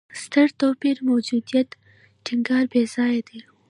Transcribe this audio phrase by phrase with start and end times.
[0.21, 1.69] ستر توپیر موجودیت
[2.25, 3.39] ټینګار بېځایه دی.